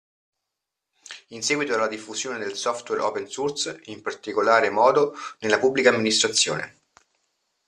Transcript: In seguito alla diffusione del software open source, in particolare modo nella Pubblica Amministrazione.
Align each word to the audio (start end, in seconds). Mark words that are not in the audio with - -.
In 1.27 1.43
seguito 1.43 1.75
alla 1.75 1.87
diffusione 1.87 2.39
del 2.39 2.55
software 2.55 3.03
open 3.03 3.27
source, 3.29 3.81
in 3.83 4.01
particolare 4.01 4.71
modo 4.71 5.13
nella 5.41 5.59
Pubblica 5.59 5.91
Amministrazione. 5.91 6.79